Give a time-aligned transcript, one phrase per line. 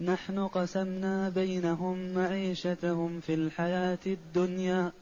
[0.00, 4.92] نحن قسمنا بينهم معيشتهم في الحياة الدنيا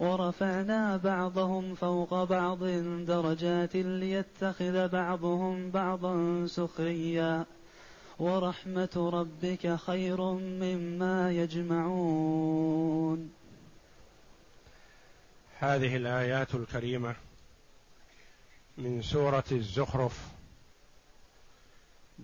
[0.00, 2.64] ورفعنا بعضهم فوق بعض
[3.06, 7.44] درجات ليتخذ بعضهم بعضا سخريا.
[8.18, 13.32] ورحمة ربك خير مما يجمعون.
[15.58, 17.14] هذه الآيات الكريمة
[18.78, 20.28] من سورة الزخرف.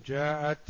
[0.05, 0.69] جاءت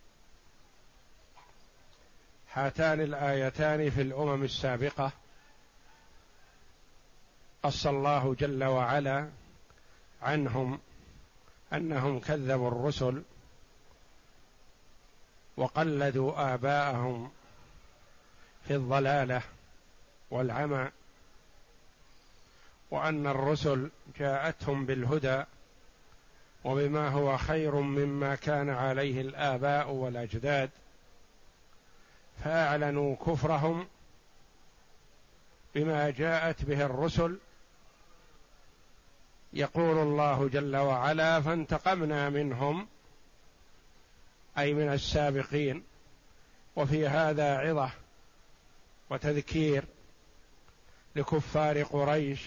[2.53, 5.11] هاتان الآيتان في الأمم السابقة.
[7.63, 9.29] قص الله جل وعلا
[10.21, 10.79] عنهم
[11.73, 13.23] أنهم كذبوا الرسل
[15.57, 17.31] وقلدوا آباءهم
[18.67, 19.41] في الضلالة
[20.31, 20.89] والعمى
[22.91, 23.89] وأن الرسل
[24.19, 25.43] جاءتهم بالهدى
[26.63, 30.69] وبما هو خير مما كان عليه الآباء والأجداد.
[32.43, 33.87] فاعلنوا كفرهم
[35.75, 37.37] بما جاءت به الرسل.
[39.53, 42.87] يقول الله جل وعلا فانتقمنا منهم
[44.57, 45.83] أي من السابقين.
[46.75, 47.91] وفي هذا عظة
[49.09, 49.83] وتذكير
[51.15, 52.41] لكفار قريش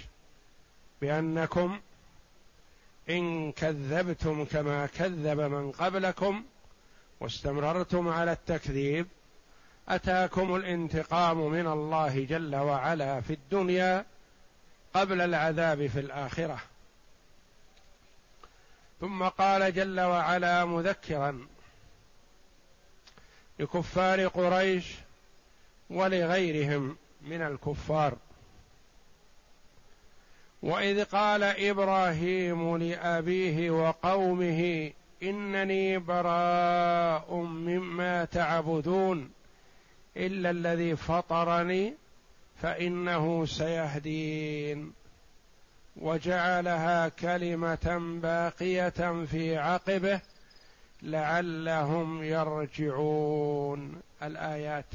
[1.01, 1.81] بأنكم
[3.11, 6.45] إن كذبتم كما كذب من قبلكم
[7.21, 9.07] واستمررتم على التكذيب
[9.89, 14.05] أتاكم الانتقام من الله جل وعلا في الدنيا
[14.95, 16.59] قبل العذاب في الآخرة.
[19.01, 21.47] ثم قال جل وعلا مذكرا
[23.59, 24.95] لكفار قريش
[25.91, 28.17] ولغيرهم من الكفار.
[30.63, 34.91] وإذ قال إبراهيم لأبيه وقومه
[35.23, 39.31] إنني براء مما تعبدون
[40.17, 41.95] إلا الذي فطرني
[42.63, 44.93] فإنه سيهدين.
[45.97, 50.21] وجعلها كلمة باقية في عقبه
[51.03, 54.03] لعلهم يرجعون.
[54.23, 54.87] الآيات.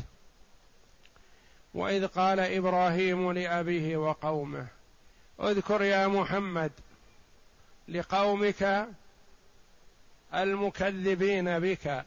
[1.73, 4.67] وإذ قال إبراهيم لأبيه وقومه
[5.41, 6.71] اذكر يا محمد
[7.87, 8.87] لقومك
[10.33, 12.05] المكذبين بك.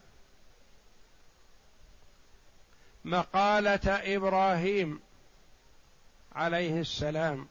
[3.05, 4.99] مقالة إبراهيم
[6.35, 7.47] عليه السلام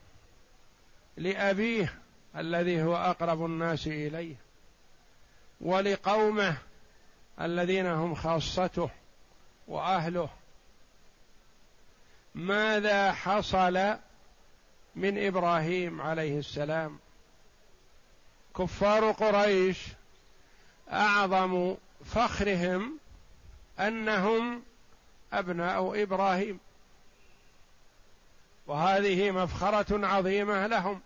[1.17, 1.95] لأبيه
[2.37, 4.35] الذي هو أقرب الناس إليه
[5.61, 6.57] ولقومه
[7.41, 8.91] الذين هم خاصته
[9.69, 10.29] وأهله.
[12.35, 13.97] ماذا حصل
[14.97, 16.99] من إبراهيم عليه السلام؟
[18.57, 19.79] كفار قريش
[20.93, 22.99] أعظم فخرهم
[23.81, 24.63] أنهم
[25.33, 26.61] أبناء إبراهيم.
[28.67, 31.01] وهذه مفخرة عظيمة لهم.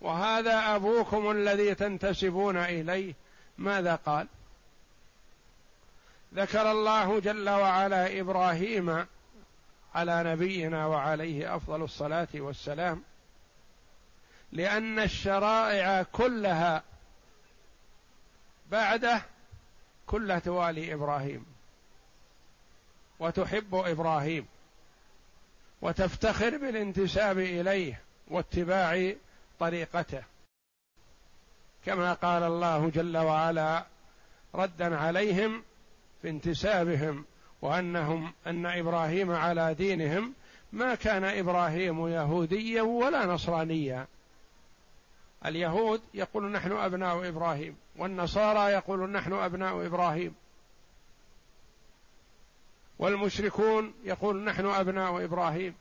[0.00, 3.14] وهذا أبوكم الذي تنتسبون إليه.
[3.58, 4.28] ماذا قال؟
[6.34, 9.06] ذكر الله جل وعلا إبراهيم
[9.94, 13.02] على نبينا وعليه أفضل الصلاة والسلام.
[14.52, 16.82] لأن الشرائع كلها
[18.70, 19.22] بعده
[20.06, 21.55] كلها توالي إبراهيم.
[23.20, 24.46] وتحب إبراهيم
[25.82, 29.14] وتفتخر بالانتساب إليه واتباع
[29.58, 30.22] طريقته.
[31.86, 33.86] كما قال الله جل وعلا
[34.54, 35.62] ردا عليهم
[36.22, 37.24] في انتسابهم
[37.62, 40.34] وأنهم أن إبراهيم على دينهم
[40.72, 44.06] ما كان إبراهيم يهوديا ولا نصرانيا.
[45.46, 50.34] اليهود يقول نحن أبناء إبراهيم والنصارى يقول نحن أبناء إبراهيم.
[52.98, 55.74] والمشركون يقول نحن أبناء إبراهيم.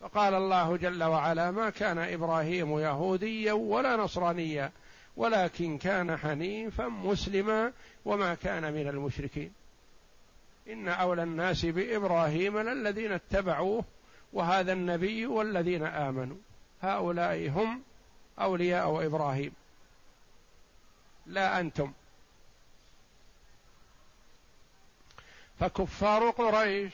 [0.00, 4.72] فقال الله جل وعلا ما كان إبراهيم يهوديا ولا نصرانيا
[5.16, 7.72] ولكن كان حنيفا مسلما
[8.04, 9.52] وما كان من المشركين.
[10.68, 13.84] إن أولى الناس بإبراهيم للذين اتبعوه
[14.32, 16.36] وهذا النبي والذين آمنوا.
[16.82, 17.82] هؤلاء هم
[18.40, 19.52] أولياء إبراهيم.
[21.26, 21.92] لا أنتم.
[25.60, 26.92] فكفار قريش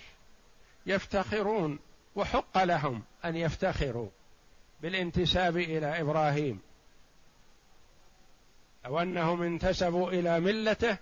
[0.87, 1.79] يفتخرون
[2.17, 4.09] وحق لهم أن يفتخروا
[4.81, 6.61] بالانتساب إلى إبراهيم.
[8.87, 10.99] أو أنهم انتسبوا إلى ملته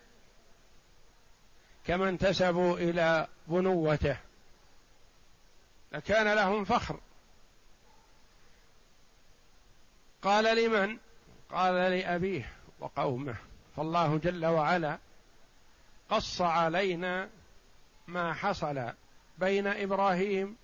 [1.87, 4.17] كما انتسبوا إلى بنوته
[5.93, 7.01] لكان لهم فخر.
[10.23, 10.99] قال لمن؟
[11.51, 13.37] قال لأبيه وقومه.
[13.77, 14.99] فالله جل وعلا
[16.11, 17.29] قص علينا
[18.11, 18.93] ما حصل
[19.39, 20.57] بين إبراهيم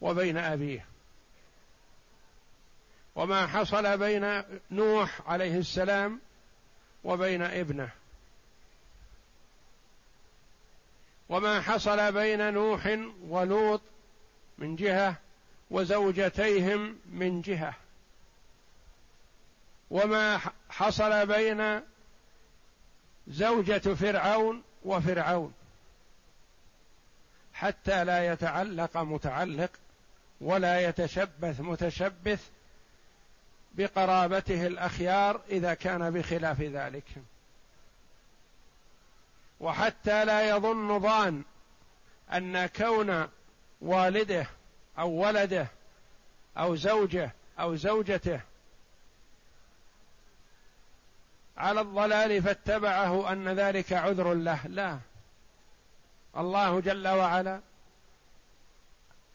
[0.00, 0.86] وبين أبيه.
[3.14, 6.20] وما حصل بين نوح عليه السلام
[7.04, 7.90] وبين ابنه.
[11.28, 12.98] وما حصل بين نوح
[13.28, 13.80] ولوط
[14.58, 15.16] من جهة
[15.70, 17.74] وزوجتيهم من جهة.
[19.90, 21.80] وما حصل بين
[23.28, 25.54] زوجة فرعون وفرعون.
[27.62, 29.70] حتى لا يتعلق متعلق
[30.40, 32.48] ولا يتشبث متشبث
[33.74, 37.04] بقرابته الأخيار إذا كان بخلاف ذلك.
[39.60, 41.42] وحتى لا يظن ظان
[42.32, 43.28] أن كون
[43.80, 44.46] والده
[44.98, 45.66] أو ولده
[46.58, 48.40] أو زوجة أو زوجته
[51.56, 54.66] على الضلال فاتبعه أن ذلك عذر له.
[54.66, 54.98] لا.
[56.36, 57.60] الله جل وعلا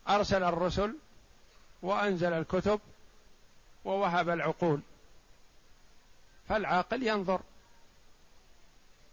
[0.09, 0.95] أرسل الرسل
[1.81, 2.79] وأنزل الكتب
[3.85, 4.81] ووهب العقول
[6.49, 7.41] فالعاقل ينظر.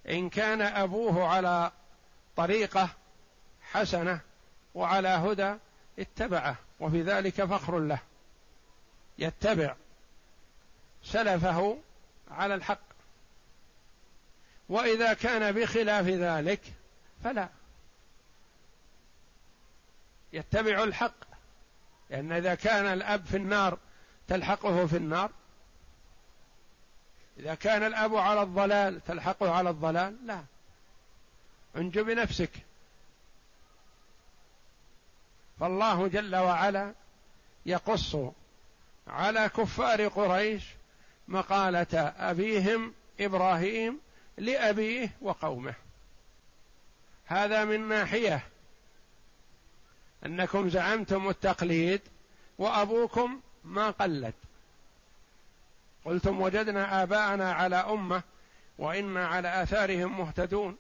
[0.09, 1.73] إن كان أبوه على
[2.37, 2.89] طريقة
[3.63, 4.21] حسنة
[4.75, 5.55] وعلى هدى
[5.99, 7.99] اتبعه وفي ذلك فخر له.
[9.19, 9.75] يتبع
[11.03, 11.79] سلفه
[12.31, 12.81] على الحق.
[14.69, 16.61] وإذا كان بخلاف ذلك
[17.25, 17.49] فلا.
[20.35, 21.15] يتبع الحق
[22.11, 23.79] لأن إذا كان الأب في النار
[24.29, 25.31] تلحقه في النار.
[27.39, 30.45] إذا كان الأب على الضلال تلحقه على الضلال لا.
[31.77, 32.51] انج بنفسك.
[35.61, 36.95] فالله جل وعلا
[37.67, 38.17] يقص
[39.07, 40.65] على كفار قريش
[41.29, 44.01] مقالة أبيهم إبراهيم
[44.39, 45.75] لأبيه وقومه.
[47.27, 48.54] هذا من ناحية
[50.27, 52.01] أنكم زعمتم التقليد
[52.59, 54.35] وأبوكم ما قلد.
[56.05, 58.23] قلتم وجدنا آباءنا على أمة
[58.79, 60.77] وإنا على آثارهم مهتدون.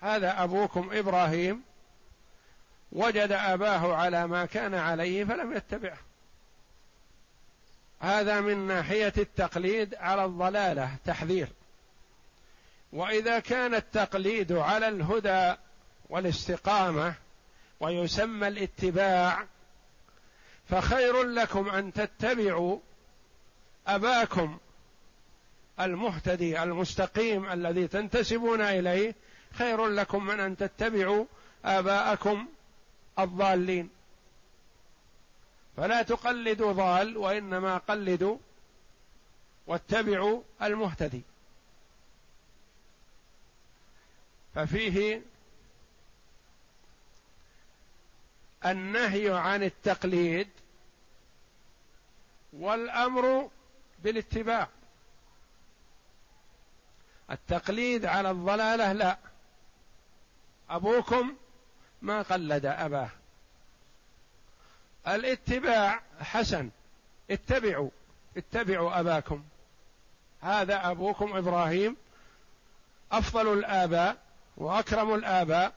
[0.00, 1.62] هذا أبوكم إبراهيم.
[2.92, 5.98] وجد أباه على ما كان عليه فلم يتبعه.
[8.00, 11.48] هذا من ناحية التقليد على الضلالة تحذير.
[12.92, 15.54] وإذا كان التقليد على الهدى
[16.10, 17.14] والاستقامة
[17.84, 19.46] ويسمى الاتباع
[20.68, 22.78] فخير لكم أن تتبعوا
[23.86, 24.58] أباكم
[25.80, 29.14] المهتدي المستقيم الذي تنتسبون إليه
[29.52, 31.24] خير لكم من أن تتبعوا
[31.64, 32.46] آباءكم
[33.18, 33.90] الضالين.
[35.76, 38.36] فلا تقلدوا ضال وإنما قلدوا
[39.66, 41.22] واتبعوا المهتدي.
[44.54, 45.22] ففيه
[48.66, 50.48] النهي عن التقليد
[52.52, 53.50] والأمر
[53.98, 54.68] بالاتباع.
[57.30, 59.18] التقليد على الضلالة لا.
[60.70, 61.36] أبوكم
[62.02, 63.08] ما قلد أباه.
[65.08, 66.70] الاتباع حسن.
[67.30, 67.90] اتبعوا.
[68.36, 69.44] اتبعوا أباكم.
[70.40, 71.96] هذا أبوكم إبراهيم
[73.12, 74.16] أفضل الآباء
[74.56, 75.72] وأكرم الآباء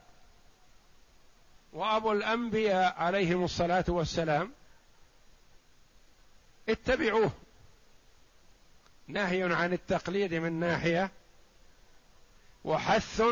[1.74, 4.52] وابو الانبياء عليهم الصلاة والسلام
[6.70, 7.32] اتبعوه.
[9.08, 11.12] نهي عن التقليد من ناحية
[12.64, 13.24] وحث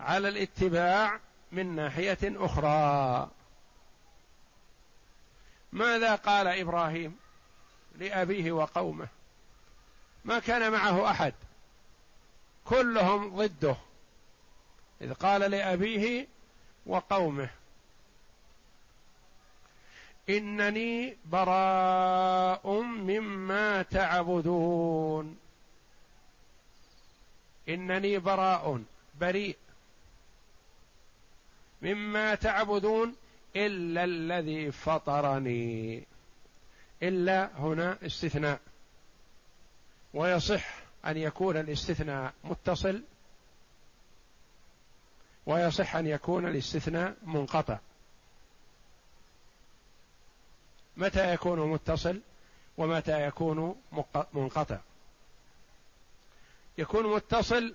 [0.00, 1.20] على الاتباع
[1.52, 3.30] من ناحية أخرى.
[5.72, 7.16] ماذا قال إبراهيم
[7.98, 9.08] لأبيه وقومه؟
[10.24, 11.34] ما كان معه أحد.
[12.64, 13.76] كلهم ضده.
[15.00, 16.26] إذ قال لأبيه
[16.86, 17.50] وقومه.
[20.28, 25.38] إنني براء مما تعبدون.
[27.68, 28.82] إنني براء
[29.20, 29.56] بريء.
[31.82, 33.16] مما تعبدون
[33.56, 36.02] إلا الذي فطرني.
[37.02, 38.60] إلا هنا استثناء.
[40.14, 43.02] ويصح أن يكون الاستثناء متصل
[45.48, 47.78] ويصح أن يكون الاستثناء منقطع.
[50.96, 52.20] متى يكون متصل
[52.76, 53.82] ومتى يكون
[54.32, 54.78] منقطع؟
[56.78, 57.74] يكون متصل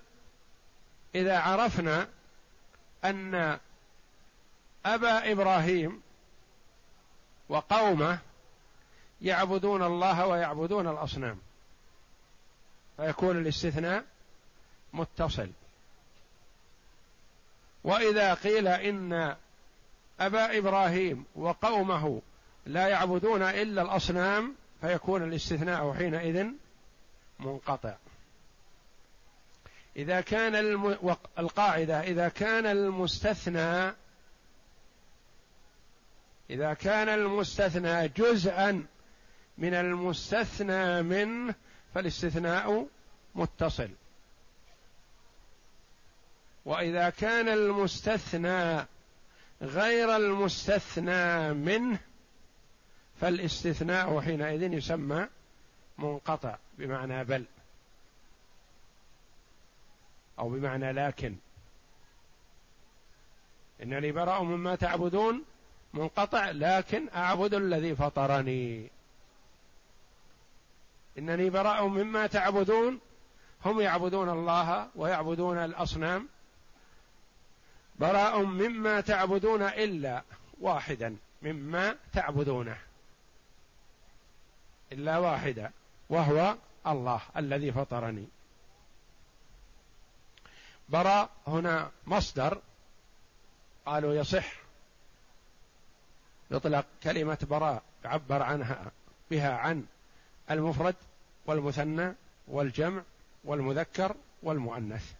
[1.14, 2.08] إذا عرفنا
[3.04, 3.58] أن
[4.86, 6.02] أبا إبراهيم
[7.48, 8.18] وقومه
[9.22, 11.38] يعبدون الله ويعبدون الأصنام.
[12.96, 14.04] فيكون الاستثناء
[14.92, 15.50] متصل.
[17.84, 19.36] وإذا قيل إن
[20.20, 22.22] أبا إبراهيم وقومه
[22.66, 26.46] لا يعبدون إلا الأصنام فيكون الاستثناء حينئذ
[27.40, 27.94] منقطع.
[29.96, 31.16] إذا كان الم...
[31.38, 33.92] القاعدة إذا كان المستثنى
[36.50, 38.86] إذا كان المستثنى جزءا
[39.58, 41.54] من المستثنى منه
[41.94, 42.86] فالاستثناء
[43.34, 43.88] متصل.
[46.64, 48.86] وإذا كان المستثنى
[49.62, 51.98] غير المستثنى منه
[53.20, 55.28] فالاستثناء حينئذ يسمى
[55.98, 57.44] منقطع بمعنى بل
[60.38, 61.36] أو بمعنى لكن.
[63.82, 65.44] انني براء مما تعبدون
[65.94, 68.90] منقطع لكن أعبد الذي فطرني.
[71.18, 73.00] انني براء مما تعبدون
[73.64, 76.28] هم يعبدون الله ويعبدون الأصنام
[77.98, 80.22] براء مما تعبدون إلا
[80.60, 82.78] واحدا مما تعبدونه.
[84.92, 85.70] إلا واحدا
[86.08, 88.26] وهو الله الذي فطرني.
[90.88, 92.60] براء هنا مصدر
[93.86, 94.52] قالوا يصح.
[96.50, 98.90] يطلق كلمة براء يعبر عنها
[99.30, 99.86] بها عن
[100.50, 100.94] المفرد
[101.46, 102.14] والمثنى
[102.48, 103.02] والجمع
[103.44, 105.12] والمذكر والمؤنث.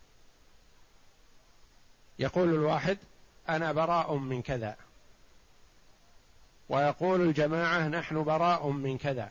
[2.18, 2.98] يقول الواحد
[3.48, 4.76] أنا براء من كذا.
[6.68, 9.30] ويقول الجماعة نحن براء من كذا.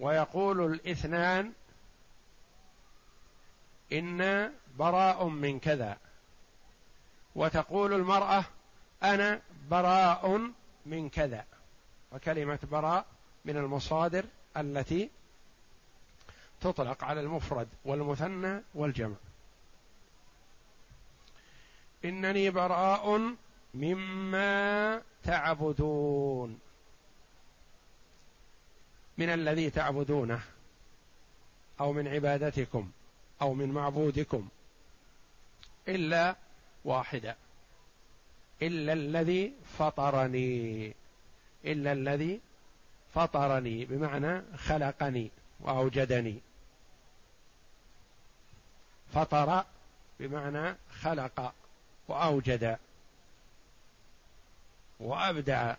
[0.00, 1.52] ويقول الاثنان
[3.92, 5.98] إنا براء من كذا.
[7.34, 8.44] وتقول المرأة
[9.02, 10.50] أنا براء
[10.86, 11.44] من كذا.
[12.12, 13.06] وكلمة براء
[13.44, 14.24] من المصادر
[14.56, 15.10] التي
[16.60, 19.16] تطلق على المفرد والمثنى والجمع.
[22.04, 23.34] إنني براء
[23.74, 26.60] مما تعبدون.
[29.18, 30.40] من الذي تعبدونه
[31.80, 32.90] أو من عبادتكم
[33.42, 34.48] أو من معبودكم.
[35.88, 36.36] إلا
[36.84, 37.36] واحدا
[38.62, 40.94] إلا الذي فطرني.
[41.64, 42.40] إلا الذي
[43.14, 45.30] فطرني بمعنى خلقني
[45.60, 46.40] وأوجدني.
[49.14, 49.64] فطر
[50.20, 51.54] بمعنى خلق.
[52.10, 52.78] وأوجد
[55.00, 55.74] وابدع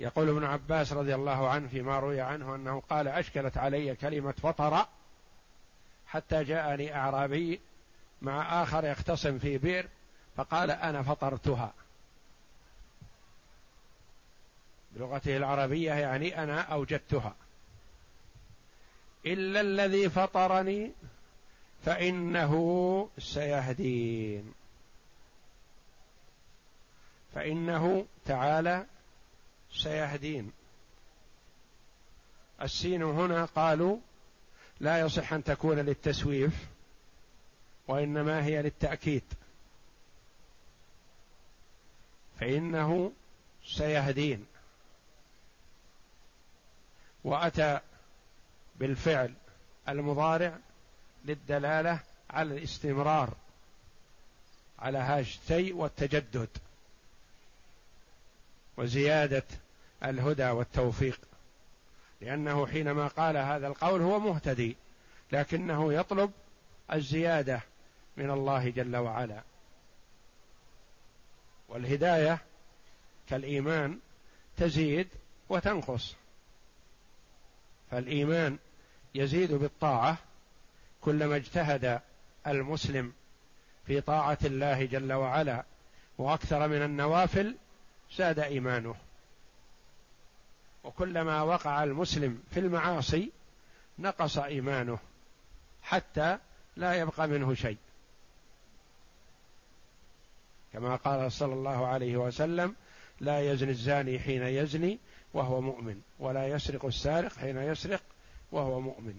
[0.00, 4.86] يقول ابن عباس رضي الله عنه فيما روي عنه أنه قال أشكلت علي كلمة فطر
[6.06, 7.60] حتى جاءني أعرابي
[8.22, 9.88] مع آخر يختصم في بئر
[10.36, 11.72] فقال أنا فطرتها.
[14.92, 17.34] بلغته العربية يعني أنا أوجدتها.
[19.26, 20.92] إلا الذي فطرني
[21.86, 24.54] فإنه سيهدين.
[27.34, 28.86] فإنه تعالى
[29.72, 30.52] سيهدين.
[32.62, 33.98] السين هنا قالوا
[34.80, 36.66] لا يصح أن تكون للتسويف
[37.88, 39.24] وإنما هي للتأكيد.
[42.40, 43.12] فإنه
[43.66, 44.46] سيهدين.
[47.24, 47.80] وأتى
[48.76, 49.34] بالفعل
[49.88, 50.58] المضارع
[51.26, 53.34] للدلالة على الاستمرار
[54.78, 56.48] على الشيء والتجدد
[58.76, 59.44] وزيادة
[60.04, 61.20] الهدى والتوفيق.
[62.20, 64.76] لأنه حينما قال هذا القول هو مهتدي
[65.32, 66.32] لكنه يطلب
[66.92, 67.60] الزيادة
[68.16, 69.42] من الله جل وعلا.
[71.68, 72.38] والهداية
[73.28, 73.98] كالإيمان
[74.56, 75.08] تزيد
[75.48, 76.14] وتنقص.
[77.90, 78.58] فالإيمان
[79.14, 80.18] يزيد بالطاعة
[81.06, 82.00] كلما اجتهد
[82.46, 83.12] المسلم
[83.86, 85.64] في طاعة الله جل وعلا
[86.18, 87.56] وأكثر من النوافل
[88.16, 88.94] زاد إيمانه.
[90.84, 93.30] وكلما وقع المسلم في المعاصي
[93.98, 94.98] نقص إيمانه
[95.82, 96.38] حتى
[96.76, 97.78] لا يبقى منه شيء.
[100.72, 102.74] كما قال صلى الله عليه وسلم
[103.20, 104.98] لا يزني الزاني حين يزني
[105.34, 108.02] وهو مؤمن ولا يسرق السارق حين يسرق
[108.52, 109.18] وهو مؤمن.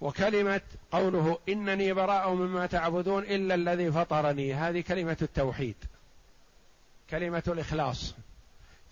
[0.00, 0.60] وكلمة
[0.92, 5.76] قوله إنني براء مما تعبدون إلا الذي فطرني هذه كلمة التوحيد.
[7.10, 8.14] كلمة الإخلاص.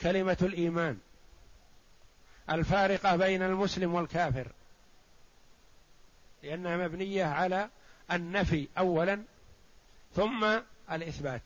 [0.01, 0.99] كلمة الإيمان.
[2.51, 4.53] الفارقة بين المسلم والكافر.
[6.43, 7.69] لأنها مبنية على
[8.13, 9.23] النفي أولا
[10.17, 10.61] ثم
[10.93, 11.43] الإثبات.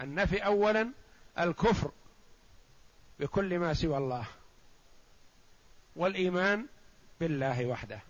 [0.00, 0.90] النفي أولا
[1.38, 1.90] الكفر
[3.20, 4.26] بكل ما سوى الله.
[5.96, 6.66] والإيمان
[7.20, 8.00] بالله وحده.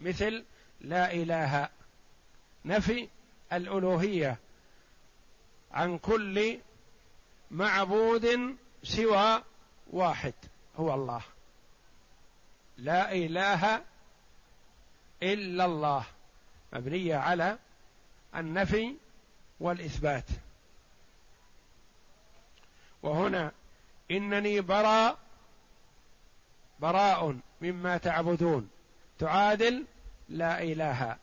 [0.00, 0.44] مثل
[0.80, 1.68] لا إله
[2.64, 3.08] نفي
[3.52, 4.38] الألوهية
[5.72, 6.60] عن كل
[7.50, 9.42] معبود سوى
[9.90, 10.34] واحد
[10.76, 11.22] هو الله.
[12.76, 13.84] لا إله
[15.22, 16.04] إلا الله.
[16.72, 17.58] مبنية على
[18.36, 18.96] النفي
[19.60, 20.26] والإثبات.
[23.02, 23.52] وهنا
[24.10, 25.18] إنني برا
[26.84, 28.68] براء مما تعبدون.
[29.18, 29.84] تعادل
[30.28, 31.16] لا إله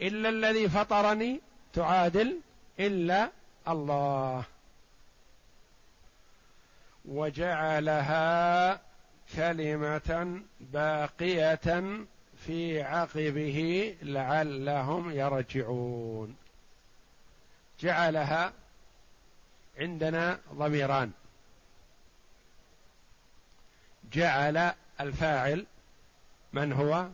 [0.00, 1.40] إلا الذي فطرني
[1.72, 2.40] تعادل
[2.80, 3.30] إلا
[3.68, 4.44] الله.
[7.04, 8.80] وجعلها
[9.36, 12.06] كلمة باقية
[12.46, 13.58] في عقبه
[14.02, 16.36] لعلهم يرجعون.
[17.80, 18.52] جعلها
[19.78, 21.10] عندنا ضميران.
[24.12, 25.66] جعل الفاعل
[26.52, 27.08] من هو؟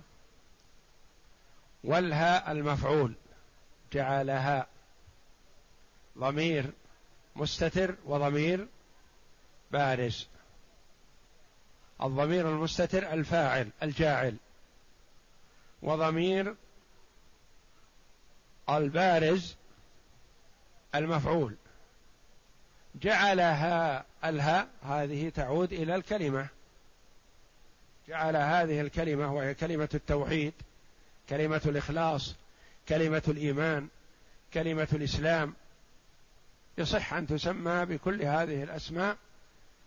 [1.84, 3.14] والها المفعول.
[3.92, 4.66] جعلها.
[6.18, 6.72] ضمير
[7.36, 8.66] مستتر وضمير
[9.70, 10.26] بارز.
[12.02, 14.36] الضمير المستتر الفاعل الجاعل.
[15.82, 16.54] وضمير
[18.70, 19.56] البارز
[20.94, 21.56] المفعول.
[23.02, 26.48] جعلها الها هذه تعود إلى الكلمة.
[28.08, 30.52] جعل هذه الكلمة وهي كلمة التوحيد
[31.28, 32.34] كلمة الإخلاص
[32.88, 33.88] كلمة الإيمان
[34.54, 35.54] كلمة الإسلام
[36.78, 39.16] يصح أن تسمى بكل هذه الأسماء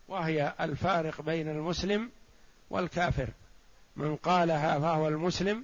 [0.07, 2.11] وهي الفارق بين المسلم
[2.69, 3.29] والكافر.
[3.95, 5.63] من قالها فهو المسلم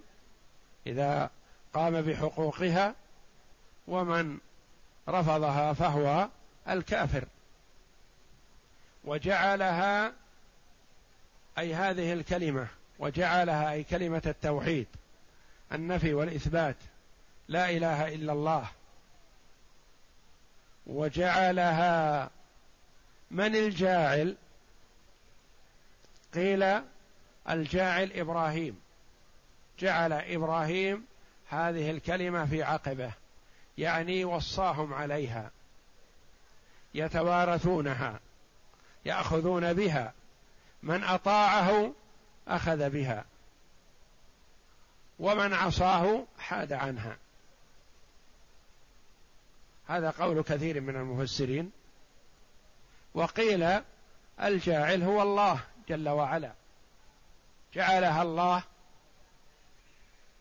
[0.88, 1.30] إذا
[1.74, 2.96] قام بحقوقها
[3.88, 4.38] ومن
[5.10, 6.30] رفضها فهو
[6.70, 7.26] الكافر.
[9.04, 10.14] وجعلها
[11.58, 12.68] أي هذه الكلمة
[13.00, 14.88] وجعلها أي كلمة التوحيد
[15.72, 16.76] النفي والإثبات
[17.48, 18.68] لا إله إلا الله.
[20.88, 22.30] وجعلها
[23.32, 24.36] من الجاعل؟
[26.34, 26.82] قيل
[27.50, 28.82] الجاعل إبراهيم.
[29.80, 31.06] جعل إبراهيم
[31.50, 33.12] هذه الكلمة في عقبه
[33.78, 35.52] يعني وصاهم عليها
[36.94, 38.20] يتوارثونها
[39.06, 40.14] يأخذون بها.
[40.84, 41.94] من أطاعه
[42.48, 43.26] أخذ بها
[45.20, 47.18] ومن عصاه حاد عنها.
[49.88, 51.72] هذا قول كثير من المفسرين.
[53.14, 53.82] وقيل
[54.42, 56.54] الجاعل هو الله جل وعلا.
[57.74, 58.64] جعلها الله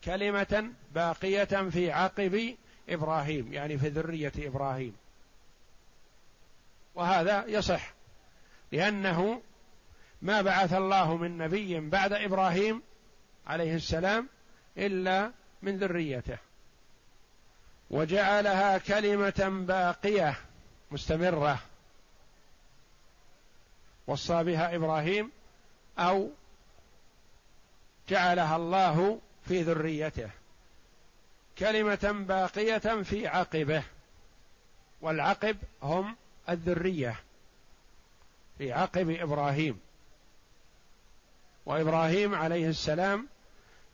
[0.03, 2.55] كلمة باقية في عقب
[2.89, 4.95] إبراهيم يعني في ذرية إبراهيم.
[6.95, 7.93] وهذا يصح
[8.71, 9.41] لأنه
[10.23, 12.81] ما بعث الله من نبي بعد إبراهيم
[13.47, 14.29] عليه السلام
[14.77, 15.31] إلا
[15.61, 16.37] من ذريته.
[17.89, 20.35] وجعلها كلمة باقية
[20.91, 21.59] مستمرة.
[24.07, 25.31] وصى بها إبراهيم
[25.99, 26.29] أو
[28.09, 30.29] جعلها الله في ذريته.
[31.57, 33.83] كلمة باقية في عقبه.
[35.01, 36.15] والعقب هم
[36.49, 37.19] الذرية.
[38.57, 39.79] في عقب إبراهيم.
[41.65, 43.27] وإبراهيم عليه السلام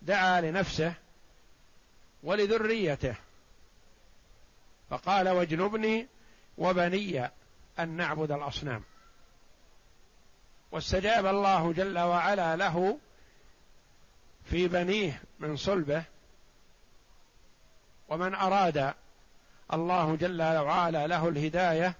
[0.02, 0.94] دعا لنفسه
[2.24, 3.16] ولذريته.
[4.90, 6.08] فقال واجنبني
[6.58, 7.30] وبني
[7.80, 8.84] أن نعبد الأصنام.
[10.72, 13.00] واستجاب الله جل وعلا له
[14.46, 16.04] في بنيه من صلبه.
[18.10, 18.94] ومن أراد
[19.74, 21.96] الله جل وعلا له الهداية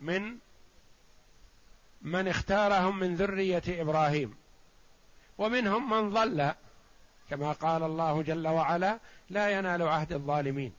[0.00, 0.38] من
[2.04, 4.36] من اختارهم من ذرية إبراهيم.
[5.38, 6.52] ومنهم من ضل
[7.30, 8.98] كما قال الله جل وعلا
[9.30, 10.72] لا ينال عهد الظالمين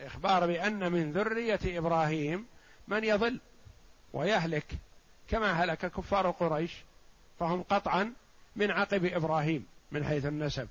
[0.00, 2.46] إخبار بأن من ذرية إبراهيم
[2.88, 3.40] من يضل
[4.12, 4.66] ويهلك
[5.28, 6.72] كما هلك كفار قريش
[7.40, 8.12] فهم قطعا
[8.56, 10.68] من عقب إبراهيم من حيث النسب.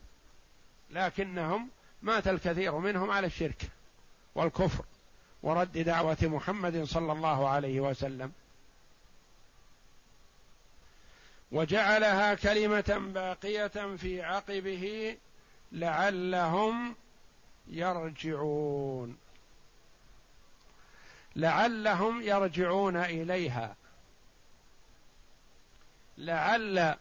[0.89, 1.69] لكنهم
[2.01, 3.69] مات الكثير منهم على الشرك
[4.35, 4.85] والكفر
[5.43, 8.31] ورد دعوة محمد صلى الله عليه وسلم.
[11.53, 15.17] وجعلها كلمة باقية في عقبه
[15.71, 16.95] لعلهم
[17.67, 19.17] يرجعون.
[21.35, 23.75] لعلهم يرجعون إليها.
[26.17, 26.95] لعل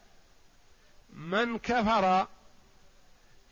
[1.13, 2.27] من كفر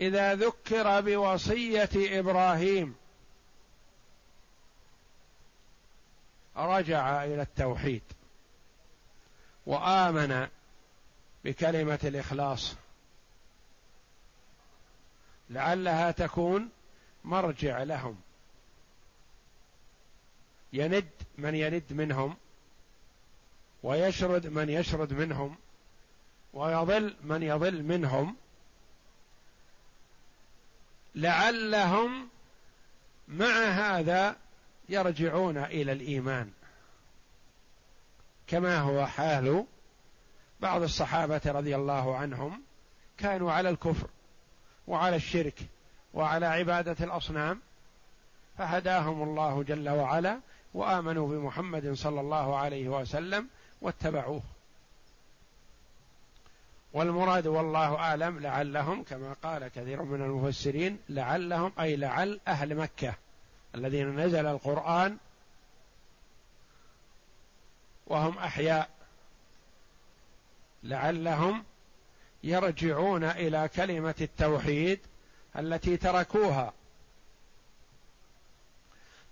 [0.00, 2.96] إذا ذكر بوصية إبراهيم.
[6.56, 8.02] رجع إلى التوحيد
[9.66, 10.48] وآمن
[11.44, 12.76] بكلمة الإخلاص.
[15.50, 16.68] لعلها تكون
[17.24, 18.20] مرجع لهم.
[20.72, 22.36] يند من يند منهم
[23.82, 25.56] ويشرد من يشرد منهم
[26.52, 28.36] ويضل من يضل منهم.
[31.14, 32.28] لعلهم
[33.28, 34.36] مع هذا
[34.88, 36.52] يرجعون إلى الإيمان.
[38.46, 39.66] كما هو حال
[40.62, 42.62] بعض الصحابة رضي الله عنهم
[43.18, 44.08] كانوا على الكفر
[44.86, 45.58] وعلى الشرك
[46.14, 47.60] وعلى عبادة الأصنام
[48.58, 50.40] فهداهم الله جل وعلا
[50.74, 53.48] وآمنوا بمحمد صلى الله عليه وسلم
[53.80, 54.42] واتبعوه.
[56.92, 63.14] والمراد والله أعلم لعلهم كما قال كثير من المفسرين لعلهم أي لعل أهل مكة
[63.74, 65.16] الذين نزل القرآن
[68.06, 68.99] وهم أحياء.
[70.82, 71.64] لعلهم
[72.44, 75.00] يرجعون إلى كلمة التوحيد
[75.58, 76.72] التي تركوها.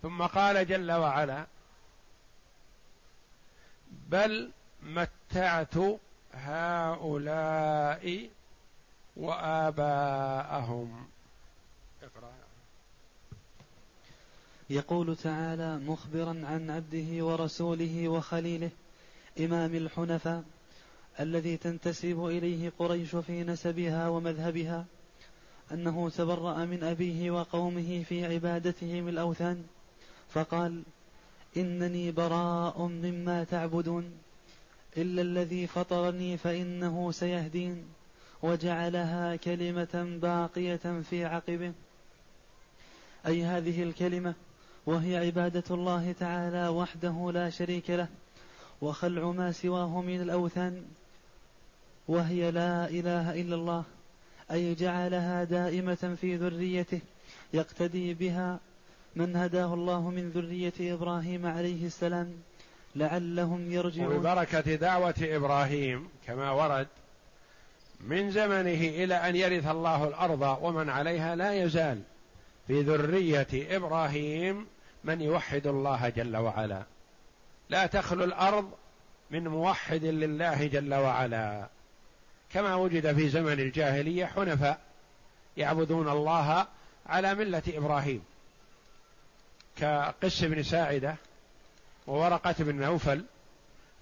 [0.02, 1.46] ثم قال جل وعلا
[3.90, 4.50] بل
[4.82, 5.74] متعت
[6.34, 8.28] هؤلاء
[9.16, 11.08] وآباءهم.
[12.02, 12.32] اقرأ.
[14.70, 18.70] يقول تعالى مخبرا عن عبده ورسوله وخليله
[19.40, 20.44] إمام الحنفاء
[21.20, 24.86] الذي تنتسب إليه قريش في نسبها ومذهبها
[25.72, 29.64] أنه تبرأ من أبيه وقومه في عبادتهم الأوثان
[30.28, 30.82] فقال
[31.56, 34.12] إنني براء مما تعبدون
[34.96, 37.84] إلا الذي فطرني فإنه سيهدين
[38.42, 41.72] وجعلها كلمة باقية في عقبه.
[43.26, 44.34] أي هذه الكلمة
[44.86, 48.08] وهي عبادة الله تعالى وحده لا شريك له
[48.80, 50.84] وخلع ما سواه من الأوثان
[52.08, 53.84] وهي لا إله إلا الله
[54.50, 57.00] أي جعلها دائمة في ذريته
[57.52, 58.60] يقتدي بها
[59.16, 62.32] من هداه الله من ذرية إبراهيم عليه السلام
[62.96, 64.16] لعلهم يرجعون.
[64.16, 66.86] وببركة دعوة إبراهيم كما ورد
[68.00, 72.02] من زمنه إلى أن يرث الله الأرض ومن عليها لا يزال
[72.66, 74.66] في ذرية إبراهيم
[75.04, 76.82] من يوحد الله جل وعلا.
[77.68, 78.70] لا تخلو الأرض
[79.30, 81.68] من موحد لله جل وعلا.
[82.52, 84.80] كما وجد في زمن الجاهلية حنفاء
[85.56, 86.66] يعبدون الله
[87.06, 88.24] على ملة إبراهيم.
[89.76, 91.16] كقس بن ساعدة
[92.06, 93.24] وورقة بن نوفل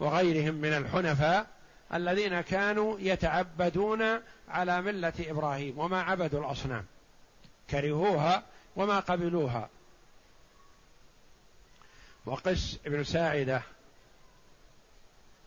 [0.01, 1.47] وغيرهم من الحنفاء
[1.95, 4.03] الذين كانوا يتعبدون
[4.49, 6.85] على ملة إبراهيم وما عبدوا الأصنام.
[7.71, 8.43] كرهوها
[8.77, 9.69] وما قبلوها.
[12.27, 13.63] وقس بن ساعدة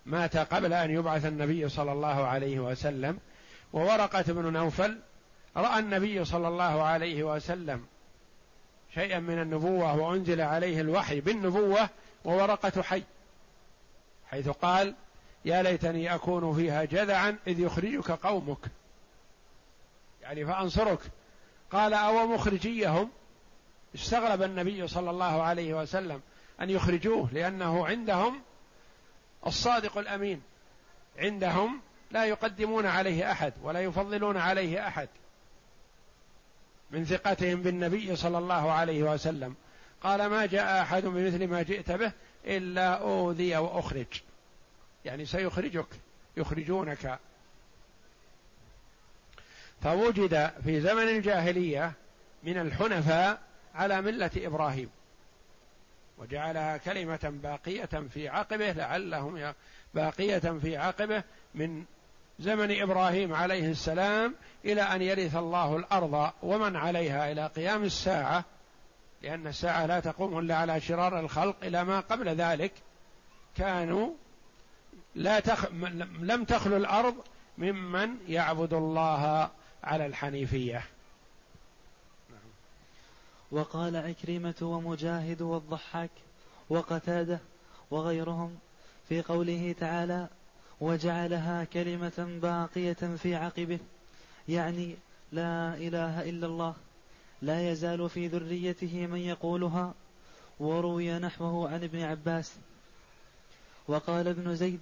[0.09, 3.19] مات قبل أن يبعث النبي صلى الله عليه وسلم
[3.73, 4.99] وورقة بن نوفل
[5.57, 7.85] رأى النبي صلى الله عليه وسلم
[8.93, 11.89] شيئا من النبوة وأنزل عليه الوحي بالنبوة
[12.25, 13.03] وورقة حي
[14.29, 14.95] حيث قال
[15.45, 18.57] يا ليتني أكون فيها جذعا إذ يخرجك قومك.
[20.21, 20.99] يعني فأنصرك.
[21.71, 23.09] قال أو مخرجيهم؟
[23.95, 26.21] استغرب النبي صلى الله عليه وسلم
[26.61, 28.41] أن يخرجوه لأنه عندهم
[29.47, 30.41] الصادق الأمين.
[31.17, 35.09] عندهم لا يقدمون عليه أحد ولا يفضلون عليه أحد.
[36.91, 39.55] من ثقتهم بالنبي صلى الله عليه وسلم.
[40.03, 42.11] قال ما جاء أحد بمثل ما جئت به
[42.45, 44.21] إلا أوذي وأخرج.
[45.05, 45.87] يعني سيخرجك
[46.37, 47.19] يخرجونك.
[49.81, 51.91] فوجد في زمن الجاهلية
[52.43, 53.41] من الحنفاء
[53.75, 54.89] على ملة إبراهيم.
[56.19, 59.53] وجعلها كلمة باقية في عقبه لعلهم
[59.93, 61.23] باقية في عقبه
[61.55, 61.85] من
[62.39, 68.45] زمن إبراهيم عليه السلام إلى أن يرث الله الأرض ومن عليها إلى قيام الساعة
[69.21, 72.71] لأن الساعة لا تقوم إلا على شرار الخلق إلى ما قبل ذلك
[73.57, 74.09] كانوا
[75.15, 75.71] لا تخ...
[76.19, 77.15] لم تخلو الأرض
[77.57, 79.49] ممن يعبد الله
[79.83, 80.83] على الحنيفية.
[83.51, 86.11] وقال عكرمة ومجاهد والضحاك
[86.69, 87.39] وقتادة
[87.91, 88.57] وغيرهم
[89.09, 90.27] في قوله تعالى
[90.81, 93.79] وجعلها كلمة باقية في عقبه
[94.49, 94.95] يعني
[95.31, 96.75] لا إله إلا الله
[97.41, 99.93] لا يزال في ذريته من يقولها
[100.59, 102.55] وروي نحوه عن ابن عباس.
[103.87, 104.79] وقال ابن زيد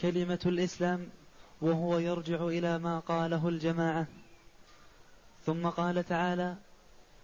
[0.00, 1.08] كلمة الإسلام
[1.60, 4.06] وهو يرجع إلى ما قاله الجماعة.
[5.46, 6.56] ثم قال تعالى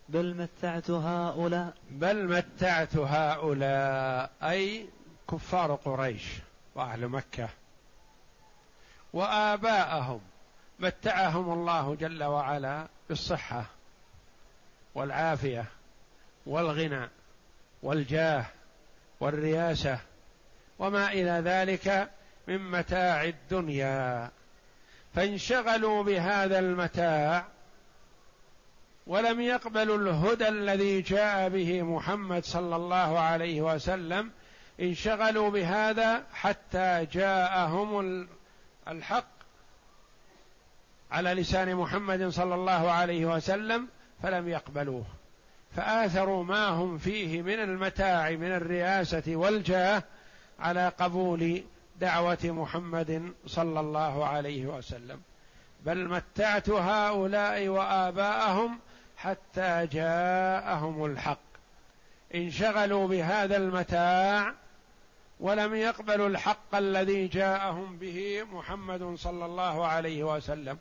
[0.09, 1.75] بل متعت هؤلاء.
[1.91, 4.87] بل متعت هؤلاء أي
[5.31, 6.25] كفار قريش
[6.75, 7.49] وأهل مكة.
[9.13, 10.21] وآباءهم
[10.79, 13.65] متعهم الله جل وعلا بالصحة
[14.95, 15.65] والعافية
[16.47, 17.09] والغنى
[17.83, 18.47] والجاه
[19.21, 19.99] والرياسة
[20.79, 22.11] وما إلى ذلك
[22.49, 24.31] من متاع الدنيا.
[25.15, 27.54] فانشغلوا بهذا المتاع
[29.07, 34.31] ولم يقبلوا الهدى الذي جاء به محمد صلى الله عليه وسلم.
[34.81, 38.27] انشغلوا بهذا حتى جاءهم
[38.89, 39.29] الحق
[41.11, 43.89] على لسان محمد صلى الله عليه وسلم
[44.23, 45.05] فلم يقبلوه.
[45.77, 50.03] فآثروا ما هم فيه من المتاع من الرياسة والجاه
[50.61, 51.63] على قبول
[52.01, 55.21] دعوة محمد صلى الله عليه وسلم.
[55.87, 58.79] بل متعت هؤلاء وآباءهم
[59.17, 61.39] حتى جاءهم الحق.
[62.35, 64.55] انشغلوا بهذا المتاع
[65.41, 70.79] ولم يقبلوا الحق الذي جاءهم به محمد صلى الله عليه وسلم.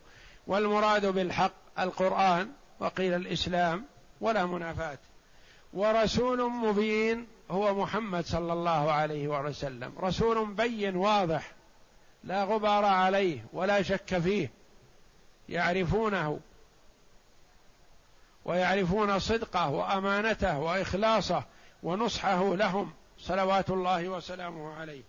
[0.48, 3.86] والمراد بالحق القرآن وقيل الإسلام
[4.22, 4.98] ولا منافاة.
[5.74, 9.94] ورسول مبين هو محمد صلى الله عليه وسلم.
[10.00, 11.52] رسول بين واضح
[12.24, 14.52] لا غبار عليه ولا شك فيه
[15.50, 16.40] يعرفونه
[18.46, 21.44] ويعرفون صدقه وأمانته وإخلاصه
[21.84, 25.02] ونصحه لهم صلوات الله وسلامه عليه.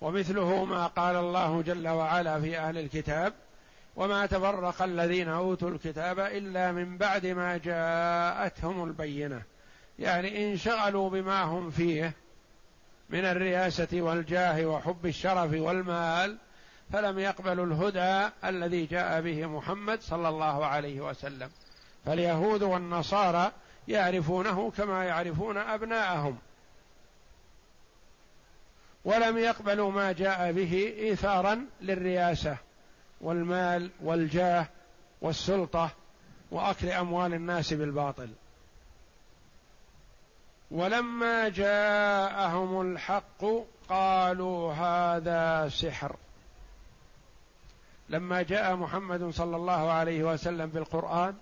[0.00, 3.32] ومثله ما قال الله جل وعلا في أهل الكتاب
[3.96, 9.42] وما تفرق الذين أوتوا الكتاب إلا من بعد ما جاءتهم البينة.
[9.98, 12.12] يعني انشغلوا بما هم فيه
[13.10, 16.38] من الرياسة والجاه وحب الشرف والمال
[16.92, 21.50] فلم يقبلوا الهدى الذي جاء به محمد صلى الله عليه وسلم.
[22.06, 23.52] فاليهود والنصارى
[23.88, 26.38] يعرفونه كما يعرفون أبناءهم.
[29.04, 32.56] ولم يقبلوا ما جاء به إيثارا للرياسة
[33.20, 34.66] والمال والجاه
[35.20, 35.90] والسلطة
[36.50, 38.30] وأكل أموال الناس بالباطل.
[40.70, 43.44] ولما جاءهم الحق
[43.88, 46.16] قالوا هذا سحر.
[48.10, 51.34] لما جاء محمد صلى الله عليه وسلم بالقران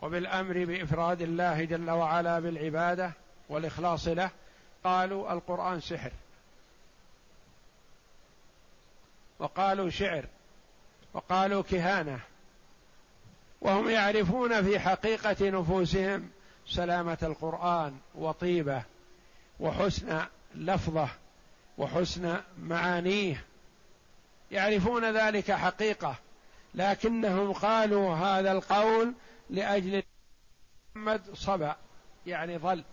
[0.00, 3.12] وبالأمر بإفراد الله جل وعلا بالعبادة
[3.48, 4.30] والإخلاص له
[4.84, 6.12] قالوا القرآن سحر.
[9.38, 10.24] وقالوا شعر
[11.14, 12.20] وقالوا كهانة.
[13.60, 16.30] وهم يعرفون في حقيقة نفوسهم
[16.66, 18.82] سلامة القرآن وطيبة
[19.60, 20.22] وحسن
[20.54, 21.08] لفظه
[21.78, 23.44] وحسن معانيه.
[24.52, 26.14] يعرفون ذلك حقيقة
[26.74, 29.14] لكنهم قالوا هذا القول
[29.50, 30.02] لأجل
[30.96, 31.76] محمد صبا
[32.26, 32.84] يعني ظل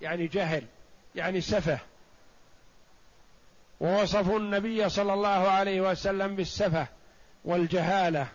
[0.00, 0.66] يعني جهل
[1.14, 1.78] يعني سفه.
[3.80, 6.86] ووصفوا النبي صلى الله عليه وسلم بالسفه
[7.44, 8.28] والجهالة.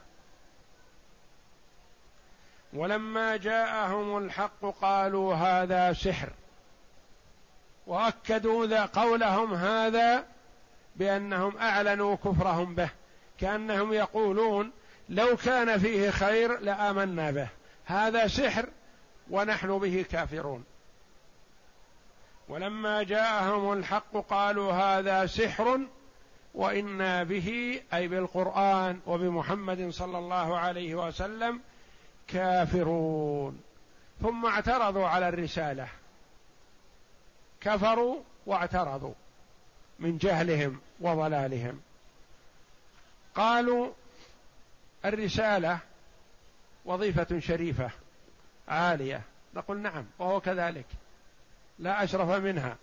[2.73, 6.29] ولما جاءهم الحق قالوا هذا سحر.
[7.87, 10.30] وأكدوا قولهم هذا
[10.95, 12.89] بأنهم أعلنوا كفرهم به
[13.39, 14.71] كأنهم يقولون
[15.09, 17.47] لو كان فيه خير لآمنا به.
[17.85, 18.69] هذا سحر
[19.29, 20.63] ونحن به كافرون.
[22.49, 25.79] ولما جاءهم الحق قالوا هذا سحر
[26.53, 31.61] وإنا به أي بالقرآن وبمحمد صلى الله عليه وسلم
[32.27, 33.61] كافرون.
[34.21, 35.87] ثم اعترضوا على الرسالة.
[37.61, 39.13] كفروا واعترضوا.
[39.99, 41.81] من جهلهم وضلالهم.
[43.35, 43.91] قالوا
[45.05, 45.79] الرسالة
[46.85, 47.91] وظيفة شريفة
[48.67, 49.21] عالية.
[49.53, 50.85] نقول نعم وهو كذلك.
[51.79, 52.77] لا أشرف منها.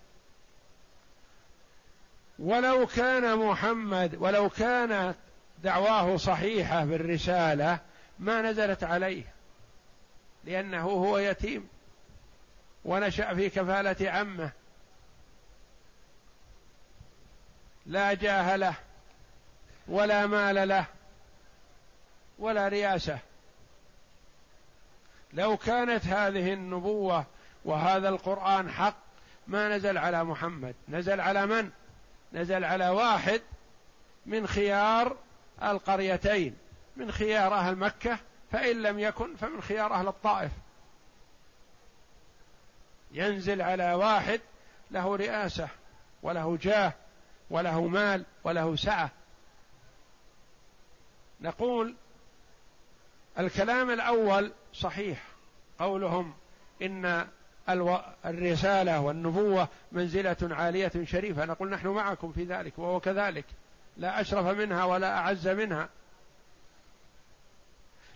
[2.38, 5.14] ولو كان محمد ولو كانت
[5.62, 7.79] دعواه صحيحة بالرساله
[8.18, 9.25] ما نزلت عليه
[10.44, 11.68] لأنه هو يتيم.
[12.85, 14.53] ونشأ في كفالة عمه.
[17.88, 18.74] لا جاه له
[19.88, 20.85] ولا مال له
[22.38, 23.18] ولا رياسة.
[25.33, 27.27] لو كانت هذه النبوة
[27.64, 28.96] وهذا القرآن حق
[29.46, 30.74] ما نزل على محمد.
[30.88, 31.70] نزل على من؟
[32.33, 33.42] نزل على واحد
[34.27, 35.16] من خيار
[35.62, 36.57] القريتين
[36.96, 38.18] من خيار أهل مكة
[38.53, 40.53] فإن لم يكن فمن خيار أهل الطائف.
[43.12, 44.40] ينزل على واحد
[44.90, 45.68] له رئاسة
[46.22, 46.92] وله جاه.
[47.51, 49.11] وله مال وله سعة.
[51.41, 51.95] نقول
[53.39, 55.25] الكلام الأول صحيح.
[55.79, 56.35] قولهم
[56.83, 57.27] إن
[58.27, 61.45] الرسالة والنبوة منزلة عالية شريفة.
[61.45, 63.45] نقول نحن معكم في ذلك وهو كذلك.
[63.97, 65.89] لا أشرف منها ولا أعز منها.